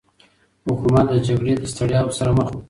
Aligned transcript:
حکومت 0.67 1.05
د 1.09 1.13
جګړې 1.27 1.53
له 1.61 1.67
ستړيا 1.73 1.99
سره 2.17 2.31
مخ 2.37 2.47
و. 2.51 2.55